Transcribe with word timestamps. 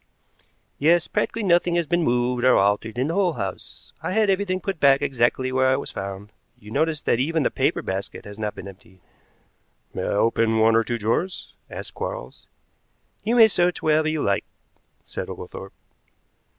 "Yes; 0.79 1.07
practically 1.07 1.43
nothing 1.43 1.75
has 1.75 1.85
been 1.85 2.01
moved 2.03 2.43
or 2.43 2.57
altered 2.57 2.97
in 2.97 3.05
the 3.05 3.13
whole 3.13 3.33
house. 3.33 3.93
I 4.01 4.13
had 4.13 4.31
everything 4.31 4.59
put 4.59 4.79
back 4.79 4.99
exactly 5.03 5.51
where 5.51 5.71
it 5.73 5.79
was 5.79 5.91
found. 5.91 6.31
You 6.57 6.71
notice 6.71 7.01
that 7.03 7.19
even 7.19 7.43
the 7.43 7.51
paper 7.51 7.83
basket 7.83 8.25
has 8.25 8.39
not 8.39 8.55
been 8.55 8.67
emptied." 8.67 8.99
"May 9.93 10.01
I 10.07 10.13
open 10.13 10.57
one 10.57 10.75
or 10.75 10.83
two 10.83 10.97
drawers?" 10.97 11.53
asked 11.69 11.93
Quarles. 11.93 12.47
"You 13.23 13.35
may 13.35 13.47
search 13.47 13.83
wherever 13.83 14.07
you 14.09 14.23
like," 14.23 14.45
said 15.05 15.29
Oglethorpe. 15.29 15.73